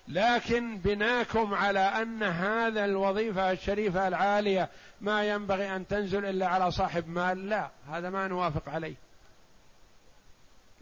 [0.08, 4.68] لكن بناكم على أن هذا الوظيفة الشريفة العالية
[5.00, 7.48] ما ينبغي أن تنزل إلا على صاحب مال.
[7.48, 8.94] لا هذا ما نوافق عليه.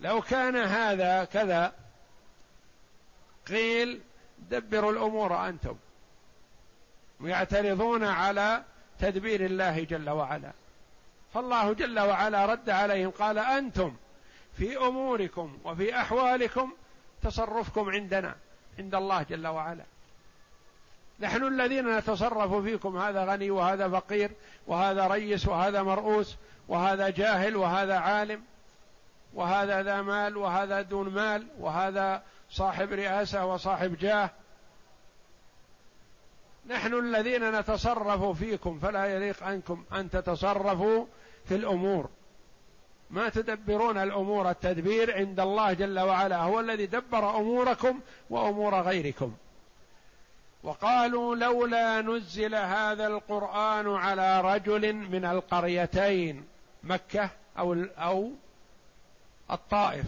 [0.01, 1.73] لو كان هذا كذا
[3.49, 4.01] قيل
[4.51, 5.77] دبروا الأمور أنتم.
[7.21, 8.63] ويعترضون على
[9.01, 10.53] تدبير الله جل وعلا.
[11.35, 13.97] فالله جل وعلا رد عليهم قال أنتم
[14.59, 16.73] في أموركم وفي أحوالكم
[17.23, 18.35] تصرفكم عندنا
[18.79, 19.85] عند الله جل وعلا.
[21.21, 24.31] نحن الذين نتصرف فيكم هذا غني وهذا فقير
[24.67, 26.37] وهذا ريس وهذا مرؤوس
[26.69, 28.50] وهذا جاهل وهذا عالم.
[29.35, 34.31] وهذا ذا مال وهذا دون مال وهذا صاحب رئاسة وصاحب جاه.
[36.67, 41.07] نحن الذين نتصرف فيكم فلا يليق عنكم أن تتصرفوا
[41.45, 42.09] في الأمور.
[43.11, 49.35] ما تدبرون الأمور التدبير عند الله جل وعلا هو الذي دبر أموركم وأمور غيركم.
[50.63, 56.45] وقالوا لولا نزل هذا القرآن على رجل من القريتين
[56.83, 58.31] مكة أو أو
[59.51, 60.07] الطائف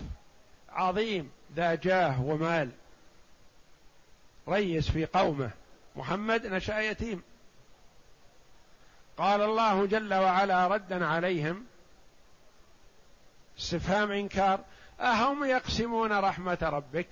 [0.73, 2.71] عظيم ذا جاه ومال.
[4.49, 5.51] ريس في قومه.
[5.97, 7.23] محمد نشأ يتيم.
[9.17, 11.65] قال الله جل وعلا ردا عليهم.
[13.59, 14.61] استفهام إنكار.
[15.01, 17.09] أهم يقسمون رحمة ربك؟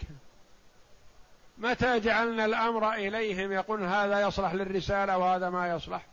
[1.58, 6.06] متى جعلنا الأمر إليهم؟ يقول هذا يصلح للرسالة وهذا ما يصلح.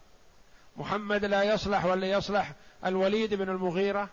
[0.78, 2.52] محمد لا يصلح ولا يصلح
[2.86, 4.10] الوليد بن المغيرة.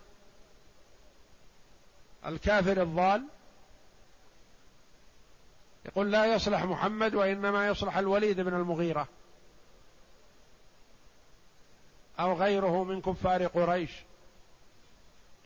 [2.26, 3.24] الكافر الضال
[5.84, 9.08] يقول لا يصلح محمد وإنما يصلح الوليد بن المغيرة
[12.20, 13.90] أو غيره من كفار قريش.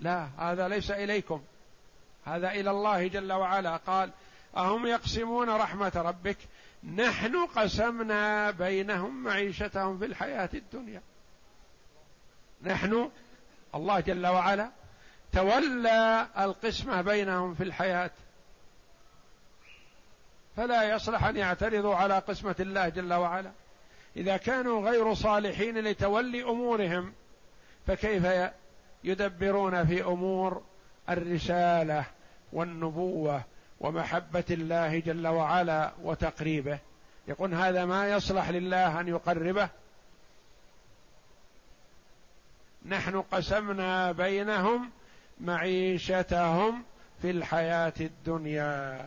[0.00, 1.42] لا هذا ليس إليكم.
[2.24, 3.76] هذا إلى الله جل وعلا.
[3.76, 4.10] قال
[4.56, 6.36] أهم يقسمون رحمة ربك؟
[6.96, 11.02] نحن قسمنا بينهم معيشتهم في الحياة الدنيا.
[12.62, 13.10] نحن
[13.74, 14.70] الله جل وعلا
[15.32, 18.10] تولى القسمة بينهم في الحياة.
[20.56, 23.50] فلا يصلح أن يعترضوا على قسمة الله جل وعلا.
[24.16, 27.12] إذا كانوا غير صالحين لتولي أمورهم
[27.86, 28.26] فكيف
[29.04, 30.62] يدبرون في أمور
[31.10, 32.04] الرسالة
[32.52, 33.42] والنبوة
[33.80, 36.78] ومحبة الله جل وعلا وتقريبه؟
[37.28, 39.68] يقول هذا ما يصلح لله أن يقربه.
[42.86, 44.90] نحن قسمنا بينهم
[45.40, 46.82] معيشتهم
[47.22, 48.98] في الحياة الدنيا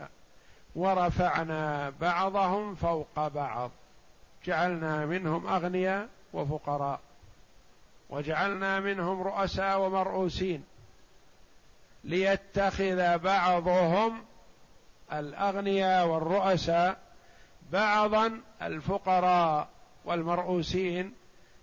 [0.76, 3.72] ورفعنا بعضهم فوق بعض.
[4.46, 7.00] جعلنا منهم أغنياء وفقراء
[8.10, 10.64] وجعلنا منهم رؤساء ومرؤوسين.
[12.04, 14.22] ليتخذ بعضهم
[15.14, 16.98] الأغنياء والرؤساء
[17.72, 19.70] بعضا الفقراء
[20.06, 21.14] والمرؤوسين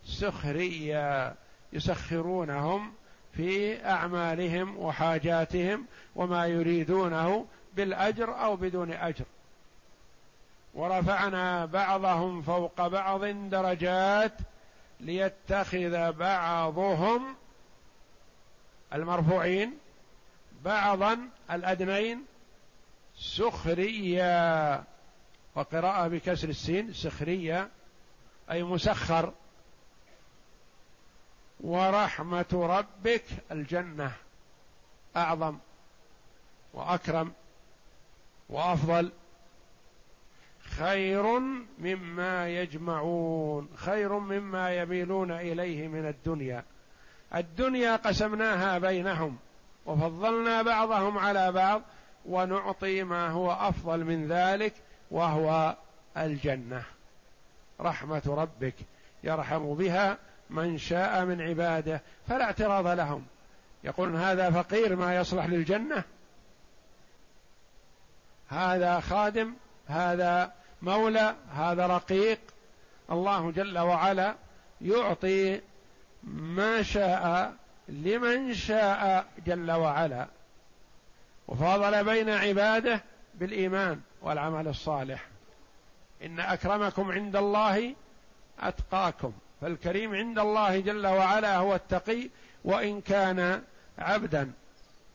[0.05, 1.35] سخريا
[1.73, 2.93] يسخرونهم
[3.33, 9.25] في أعمالهم وحاجاتهم وما يريدونه بالأجر أو بدون أجر.
[10.75, 14.33] ورفعنا بعضهم فوق بعض درجات
[15.01, 17.35] ليتخذ بعضهم
[18.95, 19.79] المرفوعين
[20.65, 21.19] بعضا
[21.51, 22.25] الأدنين
[23.19, 24.85] سخريا.
[25.55, 27.69] وقراءة بكسر السين سخرية
[28.51, 29.33] أي مسخر.
[31.61, 34.13] ورحمة ربك الجنة.
[35.17, 35.59] أعظم
[36.75, 37.33] وأكرم
[38.49, 39.13] وأفضل.
[40.61, 41.39] خير
[41.79, 46.65] مما يجمعون خير مما يميلون إليه من الدنيا.
[47.35, 49.39] الدنيا قسمناها بينهم
[49.87, 51.83] وفضلنا بعضهم على بعض
[52.27, 54.75] ونعطي ما هو أفضل من ذلك
[55.11, 55.77] وهو
[56.17, 56.83] الجنة.
[57.81, 58.75] رحمة ربك
[59.25, 60.19] يرحم بها
[60.51, 63.27] من شاء من عباده فلا اعتراض لهم.
[63.85, 66.05] يقولون هذا فقير ما يصلح للجنة.
[68.49, 69.55] هذا خادم
[69.87, 72.39] هذا مولى هذا رقيق.
[73.11, 74.35] الله جل وعلا
[74.81, 75.61] يعطي
[76.25, 77.55] ما شاء
[77.89, 80.27] لمن شاء جل وعلا.
[81.49, 83.01] وفاضل بين عباده
[83.35, 85.27] بالإيمان والعمل الصالح.
[86.23, 87.95] إن أكرمكم عند الله
[88.61, 89.33] أتقاكم.
[89.61, 92.31] فالكريم عند الله جل وعلا هو التقي
[92.65, 93.63] وإن كان
[93.99, 94.53] عبدا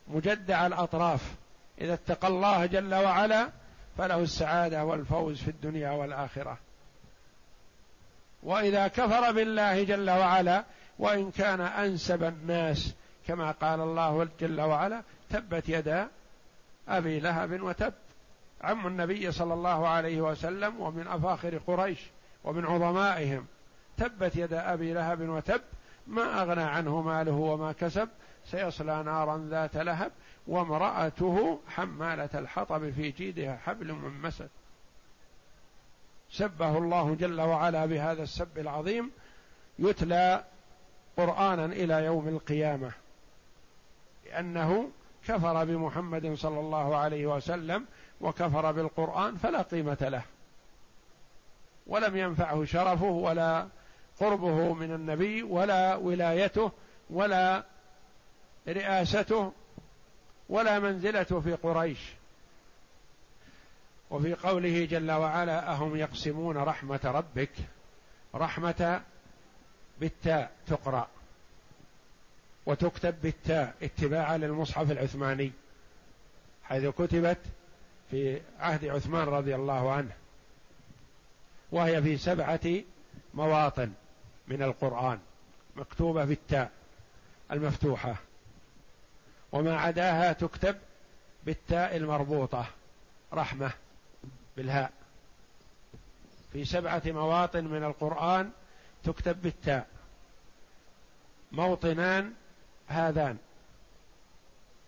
[0.07, 1.33] مجدع الأطراف
[1.81, 3.49] إذا اتقى الله جل وعلا
[3.97, 6.57] فله السعادة والفوز في الدنيا والآخرة.
[8.43, 10.63] وإذا كفر بالله جل وعلا
[10.99, 12.93] وإن كان أنسب الناس
[13.27, 16.07] كما قال الله جل وعلا تبت يدا
[16.87, 17.93] أبي لهب وتب.
[18.61, 21.99] عم النبي صلى الله عليه وسلم ومن أفاخر قريش
[22.43, 23.47] ومن عظمائهم.
[23.97, 25.61] تبت يد أبي لهب وتب
[26.07, 28.09] ما أغنى عنه ماله وما كسب
[28.45, 30.11] سيصلى نارا ذات لهب
[30.47, 34.49] وامرأته حمالة الحطب في جيدها حبل من مسد.
[36.31, 39.11] سبه الله جل وعلا بهذا السب العظيم
[39.79, 40.43] يتلى
[41.17, 42.91] قرآنا إلى يوم القيامة.
[44.25, 44.89] لأنه
[45.27, 47.85] كفر بمحمد صلى الله عليه وسلم
[48.21, 50.23] وكفر بالقرآن فلا قيمة له.
[51.87, 53.67] ولم ينفعه شرفه ولا
[54.19, 56.71] قربه من النبي ولا ولايته
[57.09, 57.63] ولا
[58.67, 59.51] رئاسته
[60.49, 61.99] ولا منزلته في قريش.
[64.09, 67.51] وفي قوله جل وعلا أهم يقسمون رحمة ربك؟
[68.35, 69.01] رحمة
[69.99, 71.07] بالتاء تقرأ.
[72.65, 75.51] وتكتب بالتاء اتباعا للمصحف العثماني
[76.63, 77.37] حيث كتبت
[78.11, 80.11] في عهد عثمان رضي الله عنه
[81.71, 82.83] وهي في سبعة
[83.33, 83.91] مواطن.
[84.47, 85.19] من القرآن
[85.75, 86.71] مكتوبة بالتاء
[87.51, 88.15] المفتوحة.
[89.51, 90.75] وما عداها تكتب
[91.43, 92.65] بالتاء المربوطة
[93.33, 93.71] رحمة
[94.57, 94.91] بالهاء.
[96.53, 98.51] في سبعة مواطن من القرآن
[99.03, 99.87] تكتب بالتاء.
[101.51, 102.33] موطنان
[102.87, 103.37] هذان.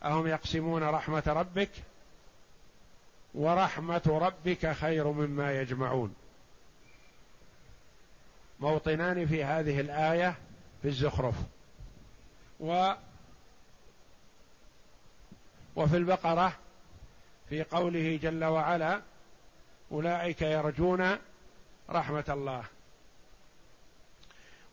[0.04, 1.72] أهم يقسمون رحمة ربك
[3.34, 6.16] ورحمة ربك خير مما يجمعون.
[8.60, 10.36] موطنان في هذه الآية
[10.82, 11.36] في الزخرف.
[12.60, 12.94] و
[15.76, 16.54] وفي البقرة
[17.50, 19.02] في قوله جل وعلا
[19.92, 21.18] أولئك يرجون
[21.90, 22.64] رحمة الله.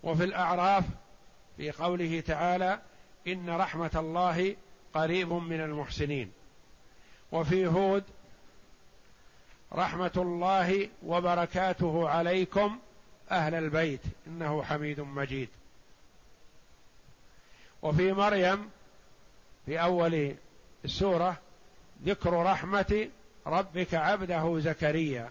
[0.03, 0.85] وفي الأعراف
[1.57, 2.81] في قوله تعالى
[3.27, 4.57] إن رحمة الله
[4.95, 6.33] قريب من المحسنين.
[7.33, 8.05] وفي هود
[9.73, 12.79] رحمة الله وبركاته عليكم
[13.33, 15.49] أهل البيت إنه حميد مجيد.
[17.83, 18.71] وفي مريم
[19.67, 20.35] في أول
[20.85, 21.37] السوره
[22.05, 23.09] ذكر رحمة
[23.47, 25.31] ربك عبده زكريا.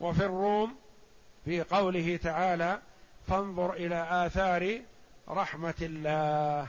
[0.00, 0.76] وفي الروم
[1.44, 2.80] في قوله تعالى
[3.28, 4.80] فانظر إلى آثار
[5.28, 6.66] رحمة الله.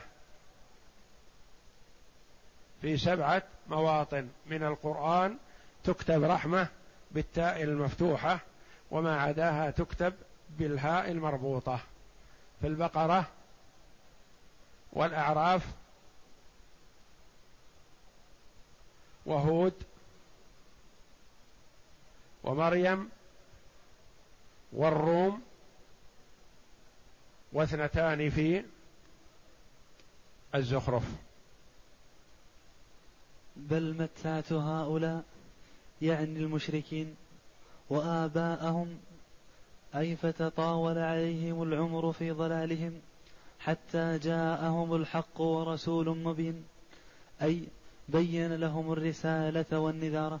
[2.82, 5.36] في سبعة مواطن من القرآن
[5.84, 6.68] تكتب رحمة
[7.10, 8.40] بالتاء المفتوحة.
[8.92, 10.14] وما عداها تكتب
[10.58, 11.80] بالهاء المربوطة.
[12.60, 13.30] في البقرة
[14.92, 15.66] والأعراف
[19.26, 19.74] وهود
[22.44, 23.10] ومريم
[24.72, 25.42] والروم
[27.52, 28.64] واثنتان في
[30.54, 31.04] الزخرف.
[33.56, 35.24] بل متعت هؤلاء
[36.02, 37.16] يعني المشركين
[37.92, 38.98] وآباءهم
[39.96, 43.00] أي فتطاول عليهم العمر في ضلالهم
[43.60, 46.64] حتى جاءهم الحق ورسول مبين
[47.42, 47.62] أي
[48.08, 50.40] بين لهم الرسالة والنذارة.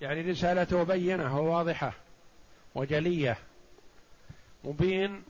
[0.00, 1.92] يعني رسالته بينة وواضحة
[2.74, 3.38] وجلية.
[4.64, 5.22] مبين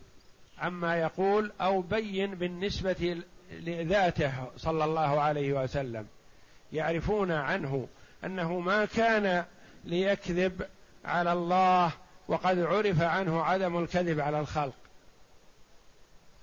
[0.59, 6.07] عما يقول أو بين بالنسبة لذاته صلى الله عليه وسلم
[6.73, 7.89] يعرفون عنه
[8.25, 9.45] أنه ما كان
[9.85, 10.67] ليكذب
[11.05, 11.93] على الله
[12.29, 14.75] وقد عرف عنه عدم الكذب على الخلق.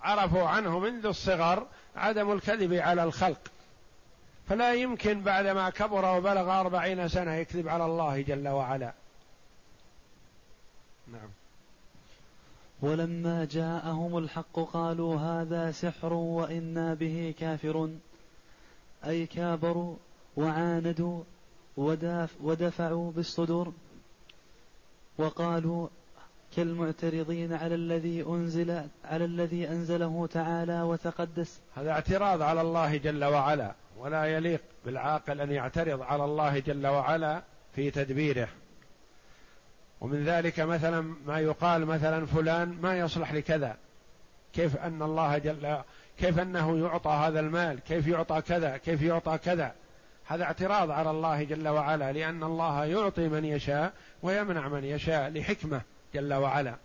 [0.02, 3.40] عرفوا عنه منذ الصغر عدم الكذب على الخلق.
[4.50, 8.94] فلا يمكن بعدما كبر وبلغ أربعين سنة يكذب على الله جل وعلا.
[11.08, 11.30] نعم.
[12.82, 18.02] ولما جاءهم الحق قالوا هذا سحر وإنا به كافرون.
[19.06, 19.96] أي كابروا
[20.38, 21.24] وعاندوا
[22.42, 23.74] ودفعوا بالصدور.
[25.18, 25.88] وقالوا
[26.56, 31.60] كالمعترضين على الذي أنزل على الذي أنزله تعالى وتقدس.
[31.76, 37.44] هذا اعتراض على الله جل وعلا ولا يليق بالعاقل أن يعترض على الله جل وعلا
[37.76, 38.48] في تدبيره.
[40.02, 43.78] ومن ذلك مثلا ما يقال مثلا فلان ما يصلح لكذا.
[44.54, 45.78] كيف أن الله جل
[46.18, 49.74] كيف أنه يعطى هذا المال؟ كيف يعطى كذا؟ كيف يعطى كذا؟
[50.26, 55.82] هذا اعتراض على الله جل وعلا لأن الله يعطي من يشاء ويمنع من يشاء لحكمة
[56.14, 56.76] جل وعلا.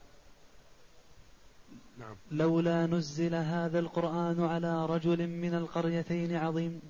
[1.98, 2.16] نعم.
[2.30, 6.80] لولا نزل هذا القرآن على رجل من القريتين عظيم.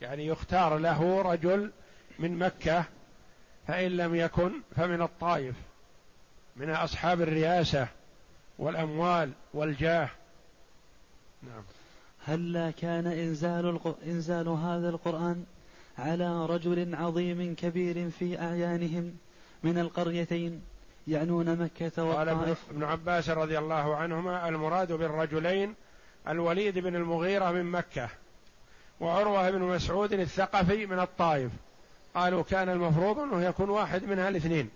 [0.00, 1.70] يعني يختار له رجل
[2.18, 2.84] من مكة
[3.66, 5.54] فإن لم يكن فمن الطائف
[6.56, 7.88] من أصحاب الرياسة
[8.58, 10.08] والأموال والجاه.
[11.42, 11.62] نعم.
[12.24, 15.44] هلا كان إنزال, إنزال هذا القرآن
[16.00, 19.16] على رجل عظيم كبير في أعيانهم
[19.62, 20.62] من القريتين
[21.06, 25.74] يعنون مكة والطائف قال ابن عباس رضي الله عنهما المراد بالرجلين
[26.28, 28.08] الوليد بن المغيرة من مكة
[29.00, 31.50] وعروة بن مسعود الثقفي من الطائف.
[32.14, 34.70] قالوا كان المفروض أنه يكون واحد من الاثنين.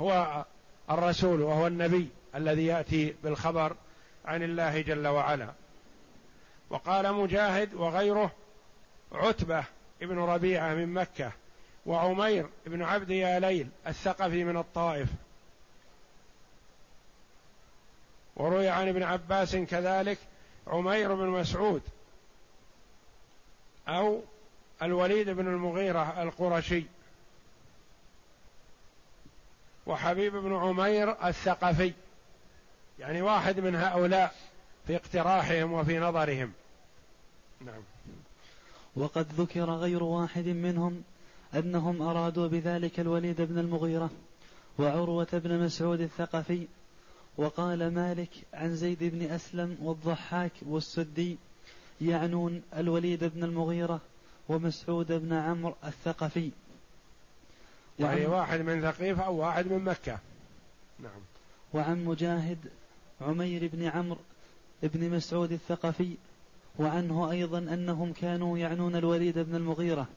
[0.00, 0.44] هو
[0.90, 3.76] الرسول وهو النبي الذي يأتي بالخبر
[4.24, 5.48] عن الله جل وعلا.
[6.70, 8.30] وقال مجاهد وغيره
[9.12, 9.64] عتبة
[10.02, 11.32] ابن ربيعة من مكة
[11.86, 15.08] وعمير بن عبد يا ليل الثقفي من الطائف.
[18.36, 20.18] وروي عن ابن عباس كذلك
[20.66, 21.82] عمير بن مسعود
[23.88, 24.22] أو
[24.82, 26.84] الوليد بن المغيرة القرشي.
[29.86, 31.92] وحبيب بن عمير الثقفي
[32.98, 34.34] يعني واحد من هؤلاء
[34.86, 36.52] في اقتراحهم وفي نظرهم.
[37.60, 37.82] نعم.
[38.96, 41.02] وقد ذكر غير واحد منهم
[41.54, 44.10] أنهم أرادوا بذلك الوليد بن المغيرة
[44.78, 46.66] وعروة بن مسعود الثقفي
[47.36, 51.36] وقال مالك عن زيد بن أسلم والضحاك والسدي
[52.00, 54.00] يعنون الوليد بن المغيرة
[54.48, 56.50] ومسعود بن عمرو الثقفي.
[57.98, 60.18] يعني واحد من ثقيف أو واحد من مكة.
[60.98, 61.20] نعم.
[61.74, 62.58] وعن مجاهد
[63.20, 64.18] عمير بن عمرو
[64.82, 66.16] بن مسعود الثقفي
[66.78, 70.08] وعنه أيضا أنهم كانوا يعنون الوليد بن المغيرة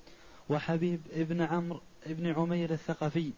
[0.49, 3.31] وحبيب بن عمرو بن عمير الثقفي.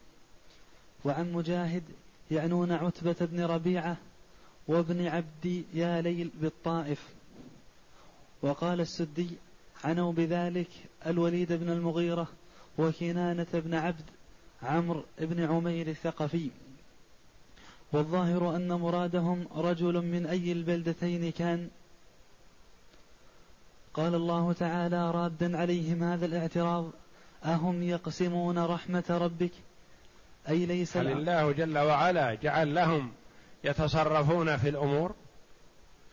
[1.06, 1.84] وعن مجاهد
[2.32, 3.98] يعنون عتبة بن ربيعة
[4.68, 7.10] وابن عبد يا ليل بالطائف.
[8.42, 9.30] وقال السدي
[9.84, 10.70] عنوا بذلك
[11.08, 12.28] الوليد بن المغيرة
[12.78, 14.06] وكنانة بن عبد
[14.64, 16.50] عمرو بن عمير الثقفي.
[17.94, 21.70] والظاهر أن مرادهم رجل من أي البلدتين كان
[23.94, 26.92] قال الله تعالى رادا عليهم هذا الاعتراض
[27.46, 29.52] أهم يقسمون رحمة ربك؟
[30.50, 33.12] أي ليس هل الله جل وعلا جعل لهم
[33.64, 35.16] يتصرفون في الأمور؟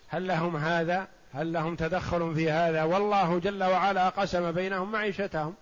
[0.09, 5.55] هل لهم هذا؟ هل لهم تدخل في هذا؟ والله جل وعلا قسم بينهم معيشتهم.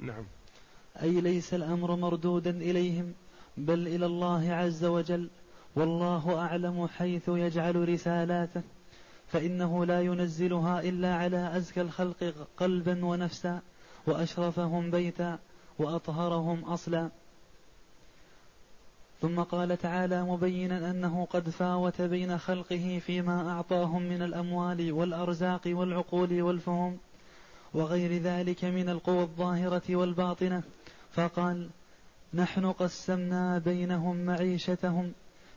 [0.00, 0.24] نعم.
[1.02, 3.12] أي ليس الأمر مردودا إليهم
[3.56, 5.30] بل إلى الله عز وجل
[5.76, 8.62] والله أعلم حيث يجعل رسالاته.
[9.28, 13.60] فإنه لا ينزلها إلا على أزكى الخلق قلبا ونفسا
[14.06, 15.38] وأشرفهم بيتا
[15.78, 17.10] وأطهرهم أصلا.
[19.22, 26.42] ثم قال تعالى مبينا أنه قد فاوت بين خلقه فيما أعطاهم من الأموال والأرزاق والعقول
[26.42, 26.98] والفهم
[27.74, 30.62] وغير ذلك من القوى الظاهرة والباطنة.
[31.12, 31.68] فقال
[32.34, 35.12] نحن قسمنا بينهم معيشتهم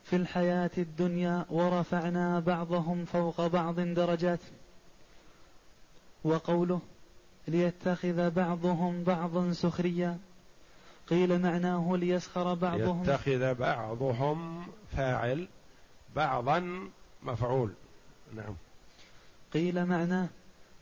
[0.10, 4.40] في الحياة الدنيا ورفعنا بعضهم فوق بعض درجات.
[6.24, 6.80] وقوله
[7.48, 10.18] ليتخذ بعضهم بعضا سخريا.
[11.08, 13.04] قيل معناه ليسخر بعضهم.
[13.04, 15.48] يتخذ بعضهم فاعل
[16.16, 16.90] بعضا
[17.24, 17.74] مفعول.
[18.36, 18.56] نعم.
[19.54, 20.28] قيل معناه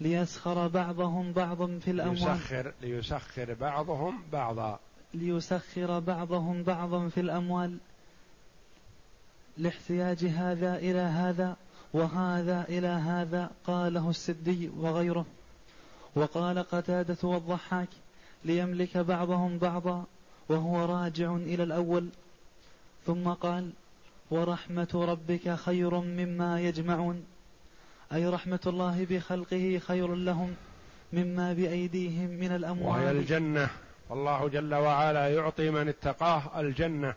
[0.02, 2.20] ليسخر بعضهم بعضا في الأموال.
[2.20, 4.80] ليسخر ليسخر بعضهم بعضا.
[5.14, 7.78] ليسخر بعضهم بعضا في الأموال.
[9.58, 11.56] لاحتياج هذا إلى هذا
[11.94, 15.26] وهذا إلى هذا قاله السدي وغيره.
[16.16, 17.88] وقال قتادة والضحاك
[18.46, 20.06] ليملك بعضهم بعضا
[20.50, 22.08] وهو راجع إلى الأول.
[23.06, 23.70] ثم قال
[24.32, 27.26] ورحمة ربك خير مما يجمعون.
[28.14, 30.56] أي رحمة الله بخلقه خير لهم
[31.14, 33.04] مما بأيديهم من الأموال.
[33.04, 33.70] وهي الجنة.
[34.12, 37.14] الله جل وعلا يعطي من اتقاه الجنة.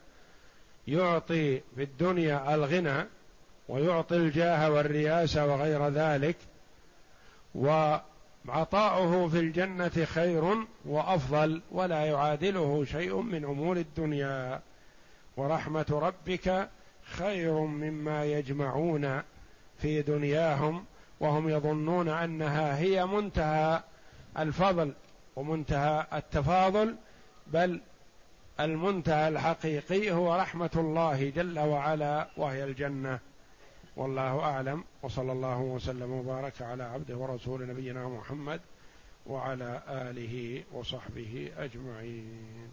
[0.89, 3.07] يعطي في الدنيا الغنى
[3.69, 6.37] ويعطي الجاه والرياسة وغير ذلك
[7.55, 14.61] وعطاؤه في الجنة خير وأفضل ولا يعادله شيء من أمور الدنيا.
[15.37, 16.69] ورحمة ربك
[17.03, 19.23] خير مما يجمعون
[19.79, 20.85] في دنياهم
[21.21, 23.83] وهم يظنون أنها هي منتهى
[24.39, 24.93] الفضل
[25.37, 26.97] ومنتهى التفاضل
[27.47, 27.81] بل
[28.61, 33.19] المنتهى الحقيقي هو رحمة الله جل وعلا وهي الجنة.
[33.97, 38.61] والله أعلم وصلى الله وسلم وبارك على عبده ورسول نبينا محمد
[39.27, 42.69] وعلى آله وصحبه أجمعين.